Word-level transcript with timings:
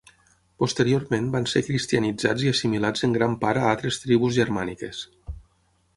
Posteriorment 0.61 1.27
van 1.35 1.45
ser 1.51 1.61
cristianitzats 1.67 2.47
i 2.47 2.51
assimilats 2.53 3.07
en 3.09 3.15
gran 3.19 3.39
part 3.47 3.63
a 3.65 3.69
altres 3.75 4.03
tribus 4.07 4.35
germàniques. 4.39 5.05